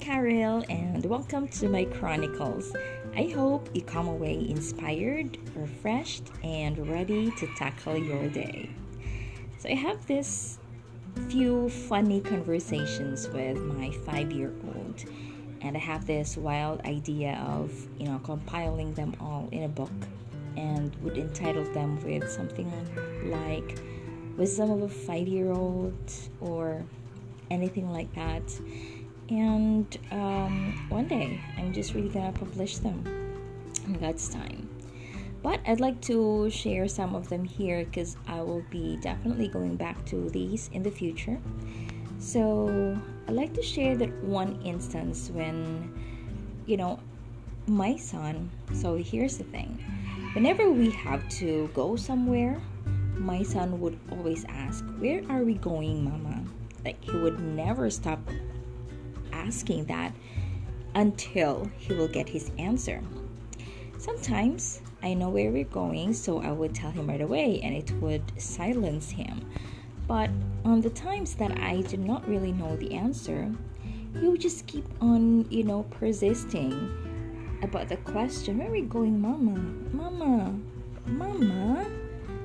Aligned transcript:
Carol, 0.00 0.64
and 0.68 1.06
welcome 1.06 1.46
to 1.46 1.68
my 1.68 1.84
chronicles. 1.84 2.74
I 3.14 3.26
hope 3.26 3.70
you 3.74 3.82
come 3.82 4.08
away 4.08 4.44
inspired, 4.48 5.38
refreshed, 5.54 6.24
and 6.42 6.88
ready 6.88 7.30
to 7.30 7.46
tackle 7.56 7.96
your 7.96 8.28
day. 8.28 8.68
So, 9.58 9.68
I 9.68 9.74
have 9.74 10.04
this 10.08 10.58
few 11.28 11.68
funny 11.68 12.20
conversations 12.20 13.28
with 13.28 13.58
my 13.58 13.92
five 14.04 14.32
year 14.32 14.52
old, 14.74 15.04
and 15.60 15.76
I 15.76 15.80
have 15.80 16.08
this 16.08 16.36
wild 16.36 16.80
idea 16.80 17.40
of, 17.46 17.72
you 18.00 18.06
know, 18.06 18.18
compiling 18.24 18.94
them 18.94 19.14
all 19.20 19.48
in 19.52 19.62
a 19.62 19.68
book 19.68 19.92
and 20.56 20.92
would 20.96 21.16
entitle 21.16 21.64
them 21.72 22.02
with 22.02 22.28
something 22.28 22.70
like 23.30 23.78
Wisdom 24.36 24.72
of 24.72 24.82
a 24.82 24.88
Five 24.88 25.28
Year 25.28 25.52
Old 25.52 25.94
or 26.40 26.84
anything 27.50 27.92
like 27.92 28.12
that. 28.14 28.42
And 29.28 29.98
um, 30.10 30.86
one 30.88 31.08
day, 31.08 31.40
I'm 31.58 31.72
just 31.72 31.94
really 31.94 32.08
gonna 32.08 32.32
publish 32.32 32.78
them 32.78 33.02
in 33.86 33.94
God's 33.94 34.28
time. 34.28 34.68
But 35.42 35.60
I'd 35.66 35.80
like 35.80 36.00
to 36.02 36.50
share 36.50 36.88
some 36.88 37.14
of 37.14 37.28
them 37.28 37.44
here 37.44 37.84
because 37.84 38.16
I 38.26 38.40
will 38.40 38.64
be 38.70 38.96
definitely 38.96 39.48
going 39.48 39.76
back 39.76 40.04
to 40.06 40.28
these 40.30 40.70
in 40.72 40.82
the 40.82 40.90
future. 40.90 41.38
So 42.18 42.98
I'd 43.28 43.34
like 43.34 43.54
to 43.54 43.62
share 43.62 43.96
that 43.96 44.12
one 44.24 44.60
instance 44.62 45.30
when, 45.30 45.92
you 46.66 46.76
know, 46.76 46.98
my 47.66 47.96
son. 47.96 48.50
So 48.72 48.96
here's 48.96 49.38
the 49.38 49.44
thing 49.44 49.82
whenever 50.34 50.70
we 50.70 50.90
have 50.90 51.28
to 51.40 51.70
go 51.74 51.96
somewhere, 51.96 52.60
my 53.16 53.42
son 53.42 53.80
would 53.80 53.98
always 54.10 54.44
ask, 54.48 54.84
Where 54.98 55.22
are 55.30 55.42
we 55.42 55.54
going, 55.54 56.04
Mama? 56.04 56.44
Like 56.84 57.02
he 57.02 57.16
would 57.16 57.40
never 57.40 57.90
stop 57.90 58.20
asking 59.46 59.84
that 59.86 60.12
until 60.94 61.70
he 61.78 61.94
will 61.94 62.08
get 62.08 62.28
his 62.28 62.50
answer. 62.58 63.02
Sometimes 63.98 64.80
I 65.02 65.14
know 65.14 65.28
where 65.28 65.50
we're 65.50 65.64
going, 65.64 66.12
so 66.12 66.40
I 66.40 66.52
would 66.52 66.74
tell 66.74 66.90
him 66.90 67.06
right 67.06 67.20
away 67.20 67.60
and 67.62 67.74
it 67.74 67.90
would 68.00 68.22
silence 68.40 69.10
him. 69.10 69.46
But 70.06 70.30
on 70.64 70.80
the 70.80 70.90
times 70.90 71.34
that 71.36 71.58
I 71.60 71.82
did 71.82 72.00
not 72.00 72.28
really 72.28 72.52
know 72.52 72.76
the 72.76 72.94
answer, 72.94 73.52
he 74.20 74.28
would 74.28 74.40
just 74.40 74.66
keep 74.66 74.86
on, 75.00 75.50
you 75.50 75.64
know, 75.64 75.82
persisting 75.90 76.72
about 77.62 77.88
the 77.88 77.96
question 77.98 78.58
Where 78.58 78.68
are 78.68 78.72
we 78.72 78.82
going, 78.82 79.20
Mama? 79.20 79.58
Mama? 79.92 80.54
Mama? 81.06 81.86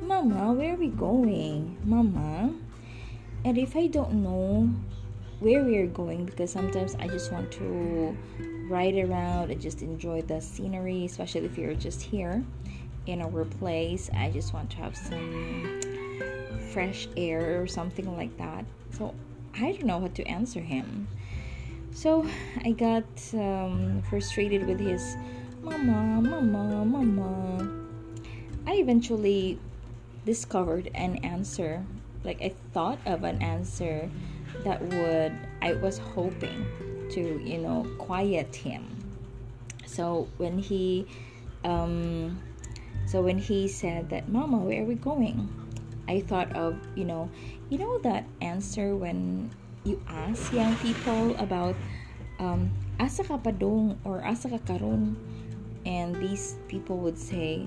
Mama, 0.00 0.52
where 0.52 0.74
are 0.74 0.76
we 0.76 0.88
going? 0.88 1.76
Mama? 1.84 2.54
And 3.44 3.58
if 3.58 3.76
I 3.76 3.86
don't 3.86 4.22
know 4.22 4.70
where 5.42 5.64
we 5.64 5.76
are 5.78 5.86
going, 5.88 6.24
because 6.24 6.52
sometimes 6.52 6.94
I 7.00 7.08
just 7.08 7.32
want 7.32 7.50
to 7.52 8.16
ride 8.68 8.94
around 8.94 9.50
and 9.50 9.60
just 9.60 9.82
enjoy 9.82 10.22
the 10.22 10.40
scenery, 10.40 11.04
especially 11.04 11.44
if 11.44 11.58
you're 11.58 11.74
just 11.74 12.00
here 12.00 12.44
in 13.06 13.20
our 13.20 13.44
place, 13.44 14.08
I 14.16 14.30
just 14.30 14.54
want 14.54 14.70
to 14.70 14.76
have 14.76 14.96
some 14.96 15.80
fresh 16.72 17.08
air 17.16 17.60
or 17.60 17.66
something 17.66 18.16
like 18.16 18.36
that. 18.38 18.64
So 18.92 19.14
I 19.54 19.72
don't 19.72 19.84
know 19.84 19.98
what 19.98 20.14
to 20.14 20.24
answer 20.24 20.60
him. 20.60 21.08
So 21.92 22.24
I 22.64 22.70
got 22.70 23.04
um, 23.34 24.02
frustrated 24.08 24.66
with 24.66 24.78
his 24.78 25.16
mama, 25.60 26.22
mama, 26.22 26.84
mama. 26.84 27.68
I 28.66 28.74
eventually 28.74 29.58
discovered 30.24 30.88
an 30.94 31.16
answer 31.24 31.84
like 32.24 32.40
I 32.40 32.54
thought 32.72 32.98
of 33.04 33.24
an 33.24 33.42
answer 33.42 34.08
that 34.64 34.82
would 34.82 35.32
I 35.60 35.74
was 35.74 35.98
hoping 35.98 36.66
to 37.10 37.20
you 37.42 37.58
know 37.58 37.86
quiet 37.98 38.54
him. 38.54 38.86
So 39.86 40.28
when 40.36 40.58
he 40.58 41.06
um, 41.64 42.40
so 43.06 43.22
when 43.22 43.38
he 43.38 43.68
said 43.68 44.10
that 44.10 44.28
Mama 44.28 44.58
where 44.58 44.82
are 44.82 44.86
we 44.86 44.96
going? 44.96 45.48
I 46.08 46.20
thought 46.20 46.54
of 46.56 46.76
you 46.96 47.04
know 47.04 47.30
you 47.70 47.78
know 47.78 47.98
that 48.00 48.24
answer 48.40 48.96
when 48.96 49.50
you 49.84 50.00
ask 50.08 50.52
young 50.52 50.76
people 50.76 51.34
about 51.38 51.74
um, 52.38 52.70
asa 53.00 53.24
ka 53.24 53.38
padong 53.38 53.98
or 54.04 54.22
asa 54.22 54.50
ka 54.50 54.58
karon 54.62 55.18
and 55.86 56.14
these 56.22 56.58
people 56.70 56.98
would 57.02 57.18
say 57.18 57.66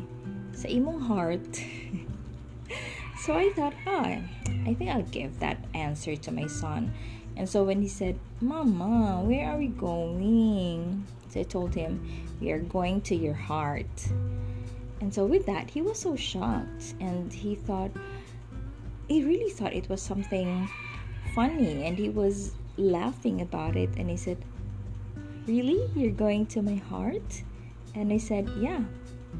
sa 0.56 0.72
imong 0.72 1.04
heart 1.04 1.44
So 3.26 3.34
I 3.34 3.50
thought, 3.54 3.74
ah, 3.88 4.22
I 4.68 4.76
think 4.76 4.92
I'll 4.92 5.02
give 5.02 5.40
that 5.40 5.58
answer 5.74 6.16
to 6.16 6.32
my 6.32 6.46
son. 6.46 6.94
And 7.36 7.50
so 7.50 7.64
when 7.64 7.82
he 7.82 7.88
said, 7.88 8.20
Mama, 8.40 9.24
where 9.26 9.50
are 9.50 9.58
we 9.58 9.70
going? 9.70 11.04
So 11.30 11.40
I 11.40 11.44
told 11.44 11.74
him, 11.74 12.06
We 12.40 12.52
are 12.52 12.60
going 12.60 13.02
to 13.02 13.16
your 13.16 13.34
heart. 13.34 13.90
And 15.02 15.12
so 15.12 15.26
with 15.26 15.48
that, 15.48 15.72
he 15.72 15.82
was 15.82 15.98
so 15.98 16.16
shocked 16.16 16.94
and 17.00 17.34
he 17.34 17.56
thought, 17.56 17.90
he 19.08 19.24
really 19.24 19.50
thought 19.50 19.74
it 19.74 19.90
was 19.90 20.04
something 20.04 20.70
funny 21.34 21.84
and 21.84 21.98
he 21.98 22.10
was 22.10 22.54
laughing 22.78 23.42
about 23.42 23.76
it. 23.76 23.90
And 23.98 24.08
he 24.08 24.18
said, 24.18 24.38
Really? 25.48 25.90
You're 25.96 26.12
going 26.12 26.46
to 26.54 26.62
my 26.62 26.76
heart? 26.76 27.42
And 27.96 28.14
I 28.14 28.20
said, 28.20 28.48
Yeah, 28.60 28.84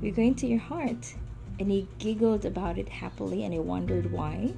we're 0.02 0.12
going 0.12 0.34
to 0.42 0.48
your 0.48 0.66
heart 0.74 1.14
and 1.60 1.72
he 1.72 1.88
giggled 2.00 2.46
about 2.46 2.78
it 2.78 2.90
happily 2.90 3.44
and 3.44 3.54
I 3.54 3.60
wondered 3.60 4.12
why. 4.12 4.54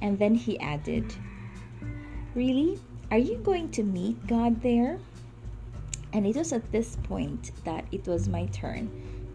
And 0.00 0.18
then 0.18 0.34
he 0.34 0.58
added, 0.60 1.14
Really? 2.34 2.80
Are 3.10 3.18
you 3.18 3.36
going 3.36 3.70
to 3.72 3.82
meet 3.82 4.26
God 4.26 4.60
there? 4.62 4.98
And 6.12 6.26
it 6.26 6.36
was 6.36 6.52
at 6.52 6.70
this 6.72 6.96
point 7.02 7.52
that 7.64 7.84
it 7.92 8.06
was 8.06 8.28
my 8.28 8.46
turn 8.46 8.90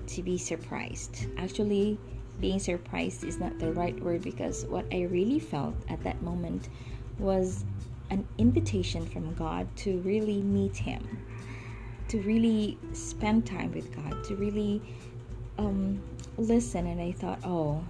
to 0.08 0.24
be 0.24 0.38
surprised. 0.38 1.28
Actually, 1.38 1.98
being 2.40 2.60
surprised 2.60 3.24
is 3.24 3.40
not 3.40 3.60
the 3.60 3.72
right 3.74 4.00
word 4.02 4.22
because 4.22 4.66
what 4.66 4.86
I 4.92 5.04
really 5.04 5.40
felt 5.40 5.76
at 5.90 6.04
that 6.04 6.22
moment 6.22 6.70
was 7.18 7.66
an 8.10 8.28
invitation 8.38 9.06
from 9.06 9.34
God 9.36 9.68
to 9.78 10.00
really 10.00 10.42
meet 10.42 10.76
Him, 10.76 11.06
to 12.08 12.22
really 12.22 12.78
spend 12.94 13.46
time 13.46 13.72
with 13.72 13.96
God, 13.96 14.24
to 14.26 14.36
really 14.36 14.82
um, 15.58 16.02
listen 16.40 16.88
and 16.88 17.02
I 17.02 17.12
thought, 17.12 17.40
oh, 17.44 17.84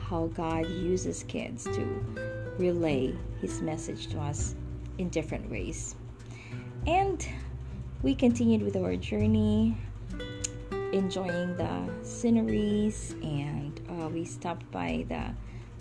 how 0.00 0.26
God 0.28 0.68
uses 0.68 1.22
kids 1.24 1.64
to 1.64 2.04
relay 2.58 3.14
His 3.40 3.60
message 3.60 4.08
to 4.08 4.18
us 4.18 4.54
in 4.98 5.08
different 5.08 5.50
ways. 5.50 5.94
And 6.86 7.26
we 8.02 8.14
continued 8.14 8.62
with 8.62 8.76
our 8.76 8.96
journey, 8.96 9.76
enjoying 10.92 11.56
the 11.56 11.88
sceneries, 12.02 13.14
and 13.22 13.80
uh, 13.88 14.08
we 14.08 14.24
stopped 14.24 14.70
by 14.70 15.04
the 15.08 15.32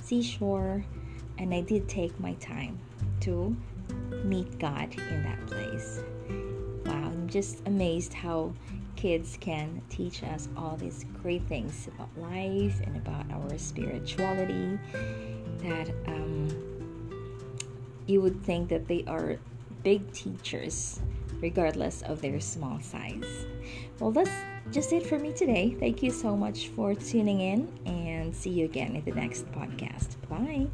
seashore. 0.04 0.84
And 1.38 1.54
I 1.54 1.62
did 1.62 1.88
take 1.88 2.20
my 2.20 2.34
time 2.34 2.78
to 3.22 3.56
meet 4.24 4.60
God 4.60 4.94
in 4.98 5.24
that 5.24 5.48
place. 5.48 6.02
Wow, 6.86 7.06
I'm 7.06 7.30
just 7.30 7.62
amazed 7.66 8.14
how 8.14 8.54
kids 9.00 9.38
can 9.40 9.82
teach 9.90 10.24
us 10.24 10.50
all 10.58 10.76
these 10.76 11.06
great 11.22 11.42
things 11.48 11.88
about 11.88 12.10
life 12.18 12.82
and 12.86 12.98
about 12.98 13.26
our 13.32 13.58
spirituality 13.58 14.78
that 15.60 15.90
um, 16.08 16.50
you 18.08 18.20
would 18.20 18.44
think 18.44 18.68
that 18.68 18.90
they 18.90 19.06
are 19.08 19.40
big 19.84 20.12
teachers 20.12 21.00
regardless 21.40 22.02
of 22.02 22.20
their 22.20 22.42
small 22.42 22.78
size. 22.82 23.46
Well, 24.00 24.12
that's 24.12 24.32
just 24.70 24.92
it 24.92 25.08
for 25.08 25.18
me 25.18 25.32
today. 25.32 25.78
Thank 25.80 26.04
you 26.04 26.12
so 26.12 26.36
much 26.36 26.68
for 26.68 26.94
tuning 26.94 27.40
in 27.40 27.72
and 27.86 28.36
see 28.36 28.50
you 28.50 28.66
again 28.66 28.98
in 28.98 29.06
the 29.06 29.12
next 29.12 29.50
podcast. 29.54 30.18
Bye. 30.28 30.68